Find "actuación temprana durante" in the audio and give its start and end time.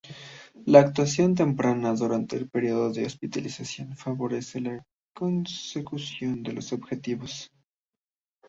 0.79-2.35